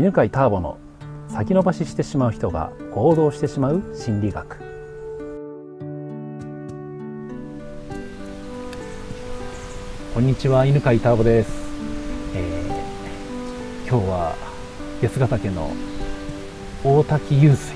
[0.00, 0.78] 犬飼ターボの
[1.28, 4.56] 先延ばししてしまう人が行動してしまう心理学。
[10.14, 11.52] こんにちは犬飼ターボです、
[12.34, 14.34] えー、今日は
[15.02, 15.70] 八ヶ岳の
[16.82, 17.74] 大滝湧水。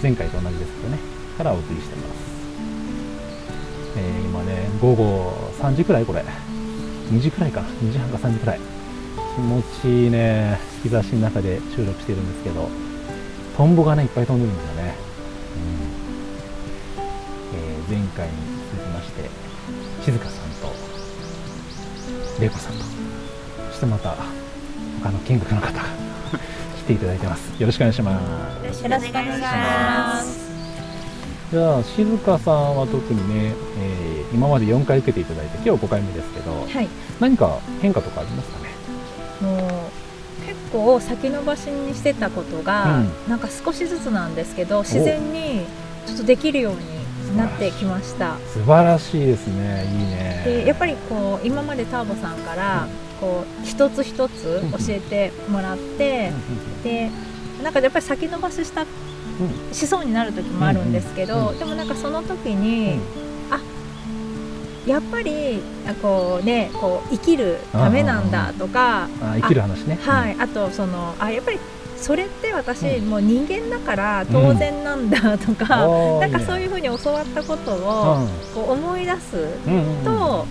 [0.00, 0.98] 前回と同じですけどね。
[1.36, 2.18] からお送りしてます、
[3.96, 6.22] えー、今ね午後3時くらいこれ。
[7.10, 7.62] 2時くらいか。
[7.82, 8.77] 2時半か3時くらい。
[9.38, 10.58] 気持ちいいね。
[10.82, 12.68] 日差しの中で収録してるんですけど。
[13.56, 14.94] トンボがねいっぱい飛んでるんですよね、
[15.56, 15.58] う
[17.00, 17.02] ん。
[17.54, 18.32] えー、前回に
[18.70, 19.28] 続きまして
[20.04, 20.72] 静香さんと
[22.40, 22.84] 玲子さんと。
[23.70, 24.14] そしてまた
[25.02, 25.84] 他の見学の方が
[26.78, 27.52] 来ていただいてます。
[27.60, 28.20] よろしくお願いしま
[28.62, 28.62] す。
[28.62, 30.48] よろしくお願いします。
[31.52, 36.88] じゃあ静香さんは特にね、えー、今まで4回受けていただいて今日5回目ですけど、はい、
[37.20, 38.67] 何か変化とかありますかね？
[40.70, 45.66] 構先延ばしにしてたことが、うん、なんか少しずつなんですけど自然に
[46.06, 48.36] ちょっとできるようになってきました。
[48.52, 49.84] 素晴らしいですね。
[49.84, 50.42] いいね。
[50.44, 52.88] でやっぱりこう今までターボさんから、
[53.20, 56.32] こう一つ一つ教えてもらって、
[56.82, 57.10] で
[57.62, 58.86] なんかやっぱり先延ばしした
[59.72, 62.98] しそうになる時もあるんですけど、でもなんかその時に、
[64.88, 65.60] やっぱり
[66.00, 69.98] こうねこう生きるためなんだとか生きる話ね。
[70.02, 71.58] はい、あとそのあやっぱり
[71.96, 75.86] それって私、もう人間だから当然なんだとか、
[76.20, 79.48] なんかそういうふうに教わったことをこう思い出す
[80.04, 80.46] と、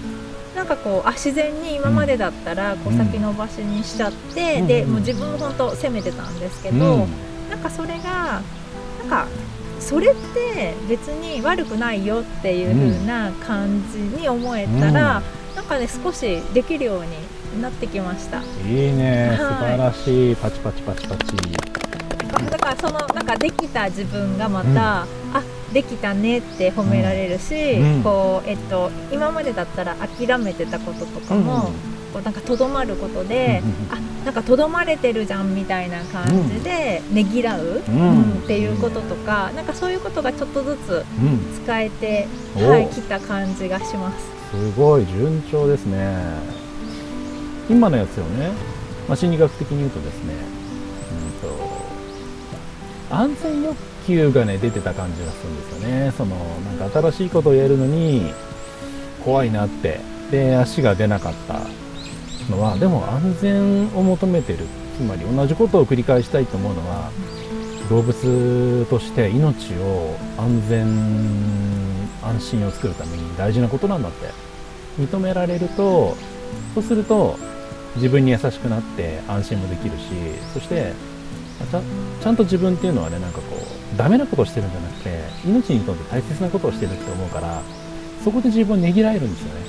[0.55, 7.07] なんかこうあ自然に今までだったらこう先延ばしにしちゃって、でもう自分を本当責めてたんですけど、
[7.49, 8.41] なんかそれが
[8.99, 9.25] なんか
[9.79, 17.03] それって別に悪くないよっていう風な感じに思えたら、うん、なんかね少しできるよう
[17.55, 18.41] になってきました。
[18.41, 21.35] いいね、はい、素晴らしいパチパチパチパチ。
[22.51, 25.05] だからそのなんかできた自分がまた、うん、あ
[25.73, 33.61] できたねって褒められるし、うん、こうえっと今までだったら諦めてたこととかも、うんこうなんかとどまることで、
[33.91, 38.21] あなんかとどまれてるじゃんみたいな感じでねぎらう、うん。
[38.43, 41.05] っていうこととかなんかそういうことがちょっとずつ
[41.63, 44.25] 使えて、はい、きた感じがします。
[44.51, 46.17] すごい順調ですね。
[47.69, 48.51] 今のやつよね、
[49.07, 50.33] まあ、心理学的に言うとですね、
[51.41, 51.49] うん
[53.09, 53.75] と、安全欲
[54.07, 56.13] 求がね出てた感じがするんですよね。
[56.17, 56.35] その
[56.77, 58.33] なんか新しいことをやるのに
[59.23, 59.99] 怖いなって。
[60.27, 61.61] で足が出なかった
[62.49, 64.59] のはでも安全を求めてる。
[64.97, 67.11] つまり同じことを繰り返したいと思うのは
[67.87, 70.87] 動物として命を安全
[72.23, 74.47] 安心を作るために大事なことなんだって。
[74.99, 76.15] 認められると
[76.73, 77.37] そうすると
[77.95, 80.03] 自分に優しくなって安心もできるし
[80.53, 80.93] そして
[81.71, 81.81] ちゃ
[82.21, 87.61] ちゃんと自分っていうのはねなんかこうダメなことをしてるんじゃなくて命にとって大切なことをしてるって思うから
[88.23, 89.61] そこで自分をねぎらえるんですよね。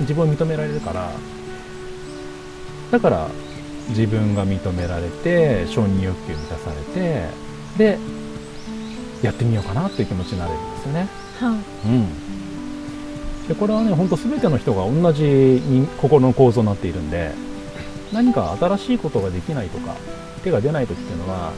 [0.00, 1.10] 自分を認められるから
[2.90, 3.28] だから
[3.88, 7.26] 自分が認められて承認欲求満たされて
[7.78, 7.98] で
[9.22, 11.08] やってみようかなっていう気持ちになれるんですよね。
[11.40, 17.32] はい、うん、でこれはねほんと全ての人が同じに心の構造になっているんで
[18.12, 19.94] 何か新しいことができないとか
[20.42, 21.52] 手が出ない時っていうのは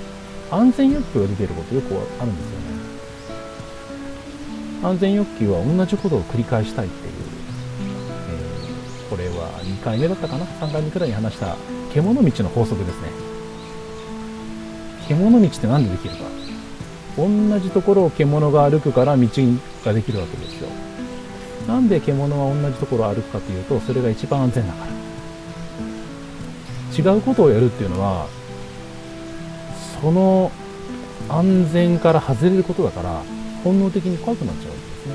[0.50, 2.68] 安全欲求が出てることよくあるんですよね。
[4.82, 7.07] 安全欲求は同じことを繰り返したいって
[9.68, 11.56] 2回目だったかな？3回目くらいに話した
[11.92, 13.08] 獣道の法則ですね。
[15.06, 16.24] 獣道って何でできるか？
[17.16, 17.28] 同
[17.60, 19.28] じところを獣が歩くから道
[19.84, 20.68] ができるわけですよ。
[21.66, 24.92] なんで獣は同じところを歩くかというとそれが一番安全だから。
[26.96, 28.26] 違うことをやるっていうのは
[30.00, 30.50] その
[31.28, 33.22] 安全から外れることだから
[33.62, 35.14] 本能的に怖くなっちゃうわけですね。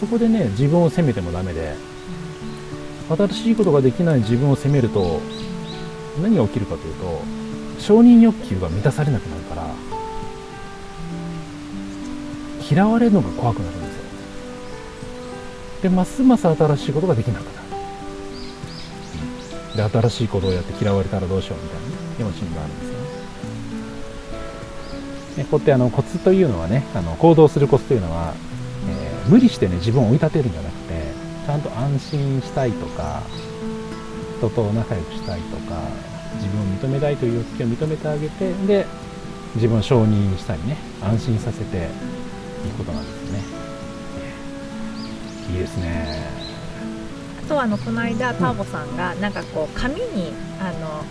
[0.00, 1.74] そこでね自分を責めてもダメで
[3.08, 5.20] 新しいことができない自分を責めると
[6.22, 7.22] 何が起きるかというと
[7.78, 9.68] 承認欲求が満たされなくなるから
[12.70, 14.04] 嫌われるのが怖くなるんですよ。
[15.82, 17.64] でますます新しいことができなくなる。
[19.76, 22.94] で新しいことをやって嫌われたらどうしようみたいな、ね、気持ちになるんですよ
[25.38, 25.44] ね。
[25.50, 28.34] こうやってあのコツというのはねあの行動するコツというのは、
[28.88, 30.94] えー、無理してね自分を追い立てるんじゃなくて
[31.44, 33.22] ちゃんと安心したいとか
[34.38, 35.78] 人と仲良くしたいとか
[36.36, 38.86] 自分を認めたいという欲求を認めてあげてで
[39.54, 41.88] 自分を承認したりね安心させて
[42.66, 43.40] いくことなんですね。
[45.52, 46.44] いいですね。
[47.44, 51.04] あとあのこの間ターボさんがなんかこう紙にあの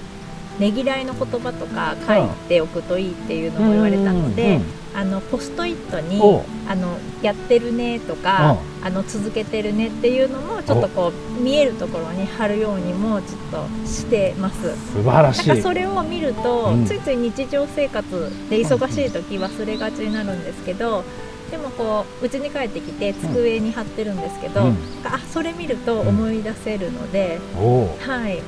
[0.60, 4.62] ねぎらいの言葉とか書いておくといいっていうのも言われたので、
[4.94, 6.22] あのポストイットに
[6.68, 13.40] あのやってるねとかあの続けてるねっていうのもちょっとこう見えるところに貼るようにもちょっ
[13.82, 14.76] としてます。
[14.94, 15.48] 素晴らしい。
[15.48, 21.04] なんかそれを見ると、うん、ついつい日常生活で忙しい時忘れがちになるんですけど、
[21.50, 28.42] でもこう家に帰ってきて机に貼ってるんですけど、うん、あそれ見ると思い出せるので、はい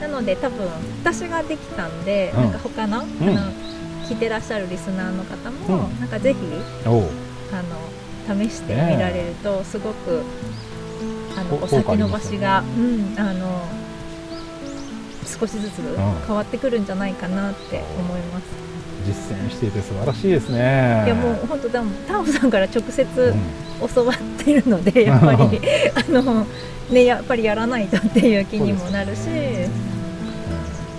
[0.00, 0.68] なので多分
[1.02, 3.06] 私ができたんで、なんか他の,、あの
[4.08, 6.38] 聞いてらっしゃるリスナーの方も、なんかぜひ
[6.84, 10.22] あの試してみられるとすごく、
[11.36, 13.62] あのお先延ばしが、うん、あの
[15.24, 15.82] 少しずつ
[16.26, 18.44] 変わってくるんじゃないかなって思います。
[19.06, 21.04] 実践していて素晴らしいですね。
[21.06, 23.34] いやもう本当だタオさんから直接
[23.94, 25.60] 教わってるので、やっぱり
[25.94, 26.46] あの
[26.90, 29.20] ねやっぱりやらないとっていう気にもなるし。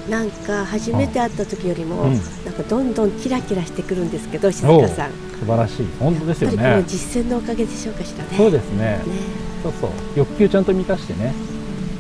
[0.09, 2.21] なんか初めて会った時よりも、うん、なん
[2.53, 5.12] かどんどんキラキラしてくるんですけど静香さん。
[5.38, 5.88] 素晴らしい。
[6.00, 6.63] 本当ですよね。
[6.63, 8.29] やっぱり実践のおかげでしょうかしらね。
[8.38, 9.01] そうですね、ね、
[9.63, 9.89] そうそう。
[10.15, 11.33] 欲求ちゃんと満たしてね。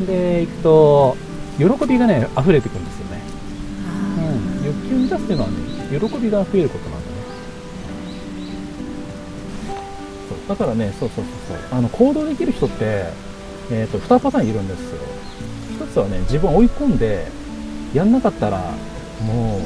[0.05, 1.17] でいくと
[1.57, 3.21] 喜びがね溢れてくるんですよね、
[4.59, 5.57] うん、欲求満たすっていうのはね
[5.89, 6.89] 喜びが増えること
[10.47, 11.77] だからねそうそうそうそう。
[11.77, 13.05] あの行動できる人って、
[13.71, 14.97] えーと、2パターンいるんですよ。
[15.75, 17.27] 一つはね自分を追い込んで
[17.93, 18.59] やんなかったら
[19.25, 19.61] もう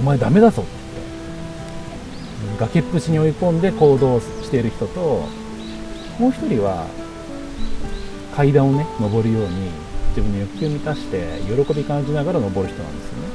[0.00, 0.62] お前ダメだぞ。
[0.62, 0.70] って
[2.58, 5.28] 崖っぷちに追い込んで行動している人と
[6.18, 6.86] もう一人は
[8.34, 9.70] 階段をね登るように
[10.10, 13.28] 自分の欲求を満たして喜び感じながら登る人なんですよね、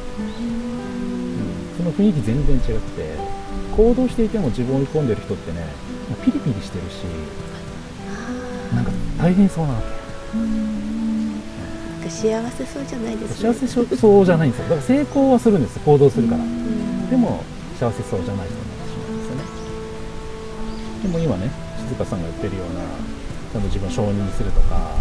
[1.76, 3.11] うん、その雰囲気全然違くて
[3.76, 5.66] 行動していても自分を追い込んでる人ってね
[6.24, 7.04] ピリピリしてるし
[8.76, 10.02] なんか大変そうなわけ
[12.10, 14.66] 幸せそうじゃないですか、ね、幸せそうじゃないんですよ。
[14.66, 16.44] だから成功はするんです行動するから、
[17.10, 17.44] でも
[17.80, 19.44] 幸せそうじゃない人になってしまうんですよね。
[21.04, 21.52] でも今ね
[21.88, 22.82] 静香さんが言ってるような
[23.54, 24.92] ちゃんと自分を承認するとか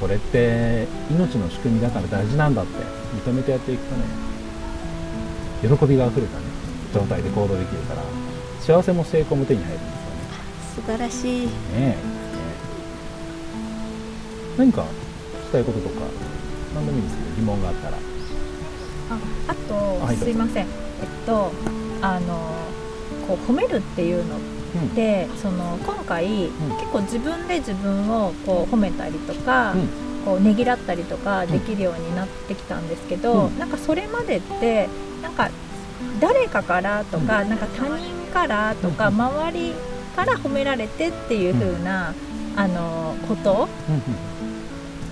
[0.00, 2.72] これって命の仕組みだから大事なんだって
[3.28, 4.04] 認めてやっていくとね
[5.62, 6.44] 喜びがあふれたね
[6.96, 8.02] 状態で行動できるから
[8.60, 10.16] 幸せも成功も手に入るんですよね。
[10.74, 11.46] 素晴らしい。
[11.46, 11.96] ねね
[14.56, 14.84] 何か
[15.44, 16.06] きたいこととか
[16.74, 17.96] 何でもいいんですけど疑問があったら。
[17.96, 20.64] ああと、はい、すいません。
[20.64, 20.68] えっ
[21.26, 21.52] と
[22.00, 22.54] あの
[23.28, 24.38] こう褒めるっていうの
[24.94, 29.88] で、うん、その今回、うん、結構自分で自分をこう褒めたりとか、うん、
[30.24, 34.88] こうねぎらったりとかできるようになってきたんですけど、うん、なんかそれまでって
[35.22, 35.50] なんか
[36.20, 39.74] 誰かからとか、なんか他人からとか、周り
[40.14, 42.14] から褒められてっていう風な、
[42.56, 43.68] あのこと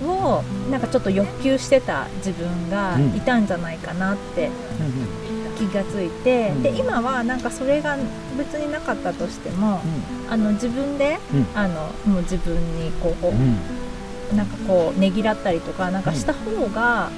[0.03, 4.49] をなんかちょっと欲求してた自分がいたんじゃないかなって
[5.57, 7.97] 気がついて、で今はなんかそれが
[8.37, 9.81] 別になかったとしても、
[10.29, 11.19] あの自分で、
[11.53, 13.15] あのもう自分にこ
[14.31, 17.11] う、なんかこうねぎらったりとかなんかした方が、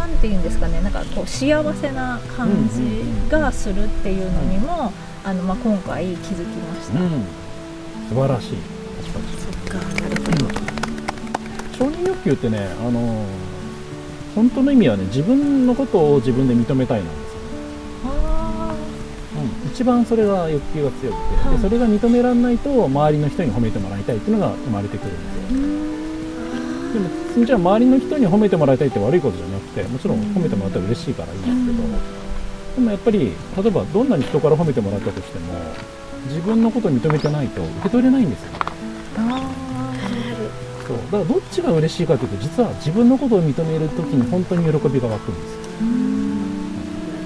[0.00, 0.80] なんて言うんですかね。
[0.80, 4.92] なんかこう幸せな感じがするっていうのにも、
[5.22, 6.98] あのまあ、今回気づきました、
[8.08, 8.56] 素晴らしい。
[9.02, 9.26] 確かに。
[9.36, 10.70] そっかなるほど。
[11.76, 13.24] 承認欲求ってねあの
[14.34, 17.40] 本当の意味はね自分のことを自分で認めたいなんですよ、
[19.64, 25.99] うん、一番それが欲求が強くて、はい、でそれが認められないと周りの人に褒めてもらいたいっていうのが生まれてくるんですよ
[26.92, 31.88] でもじゃあ周りの人に褒めてもらいたいって悪いことじゃなくてもちろん褒めてもらったら嬉しいからいいんですけど
[32.76, 35.54] でもやっぱり例えばどんなに人から褒めてもらったとしても
[36.28, 38.58] 自分のことを認めてないと受け取れないんですよね
[40.86, 45.60] そうだからどっちが嬉しいかというと実は自分のことを認める時に本当に喜びが湧くんです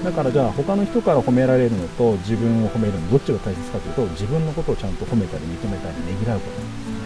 [0.05, 7.04] だからじゃあ他の人から褒められるのと自分を褒めるのどっちが大切かというと自分のことをちゃんと褒めたり認めたりねぎらうことなんです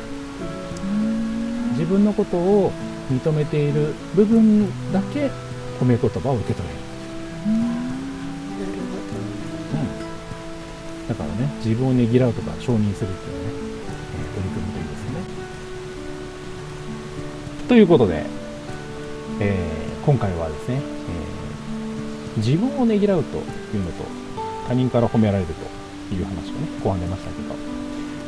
[1.80, 2.72] 自分のことを
[3.10, 5.32] 認めている部分だけ
[5.80, 6.82] 褒め言葉を受け取れる。
[7.48, 9.20] なるほど、
[9.80, 13.60] うん、だからね自分をねぎらうとか承認するっていうのはね。
[17.70, 18.26] ということで、
[19.40, 23.42] えー、今回はですね、えー、自分をねぎらうとい
[23.80, 24.04] うのと
[24.68, 25.54] 他人から褒められる
[26.10, 27.56] という話がね後半出ましたけど、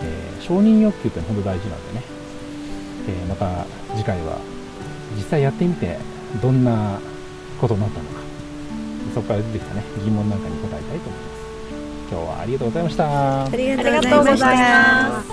[0.04, 2.04] えー、承認欲求って本当大事なんでね、
[3.12, 3.66] えまた
[3.96, 4.38] 次回は
[5.16, 5.98] 実際やってみて
[6.42, 7.00] どんな
[7.60, 8.22] ことになったのか。
[9.14, 11.32] そこから出てきたね疑問なんかに答えたいと思います。
[12.12, 13.46] 今日はありがとうございました。
[13.46, 15.32] ありがとうございます。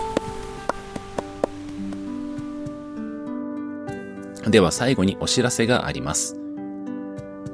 [4.51, 6.37] では最後にお知らせがあります。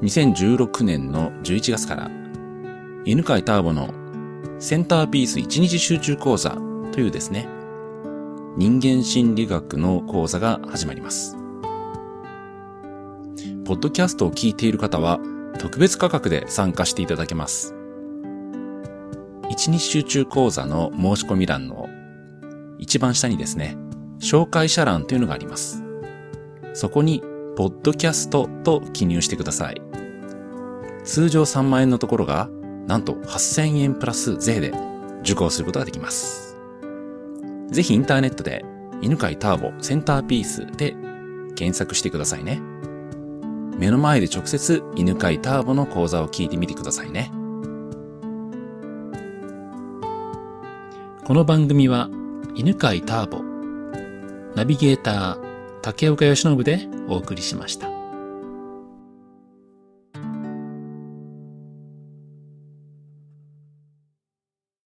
[0.03, 2.11] 2016年の11月から、
[3.05, 3.93] 犬飼ターボの
[4.61, 6.51] センターピース1日集中講座
[6.93, 7.49] というですね、
[8.57, 11.37] 人間心理学の講座が始まります。
[13.65, 15.19] ポッドキャストを聞いている方は
[15.59, 17.75] 特別価格で参加していただけます。
[19.51, 21.89] 1日集中講座の申し込み欄の
[22.79, 23.77] 一番下にですね、
[24.21, 25.83] 紹介者欄というのがあります。
[26.75, 27.23] そこに、
[27.57, 29.81] ポッドキャストと記入してください。
[31.05, 32.49] 通常3万円のところが、
[32.87, 34.73] なんと8000円プラス税で
[35.23, 36.44] 受講することができます。
[37.75, 38.65] ぜひインターネットで、
[39.03, 40.93] 犬飼ターボセンターピースで
[41.57, 42.61] 検索してくださいね。
[43.77, 47.33] 目の前で直接犬飼ターボの講座を聞いてみてくださいね。
[51.25, 52.09] この番組は
[52.55, 53.43] 犬飼ターボ、
[54.55, 55.39] ナビゲーター
[55.83, 57.94] 竹岡由伸でお送りしました。